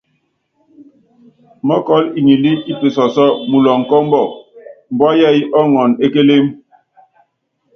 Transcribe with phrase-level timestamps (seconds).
[1.67, 4.29] Mɔ́kɔl ŋilí i pisɔsɔ́ muloŋ kɔ ɔmbɔk,
[4.93, 6.45] mbua yɛɛyɛ́ ɔɔŋɔn e kélém.